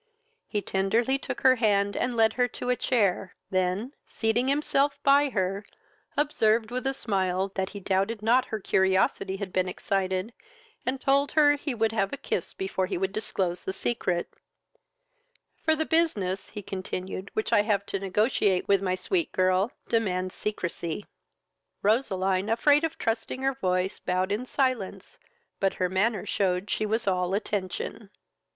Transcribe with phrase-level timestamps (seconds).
[0.47, 5.29] He tenderly took her hand, and led her to a chair; then, seating himself by
[5.29, 5.63] her,
[6.17, 10.33] observed with a smile, that he doubted not her curiosity had been excited,
[10.87, 14.27] and told her he would have a kiss before he would disclose the secret;
[15.61, 20.33] "for the business (he continued) which I have to negotiate with my sweet girl demands
[20.33, 21.05] secresy."
[21.83, 25.19] Roseline, afraid of trusting her voice, bowed in silence,
[25.59, 28.09] but her manner shewed she was all attention.